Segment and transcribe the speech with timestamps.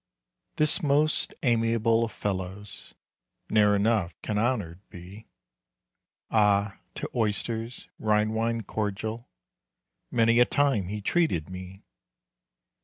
[0.55, 2.95] This most amiable of fellows
[3.51, 5.27] Ne'er enough can honored be.
[6.31, 6.79] Ah!
[6.95, 9.29] to oysters, Rhine wine, cordial,
[10.09, 11.83] Many a time he treated me.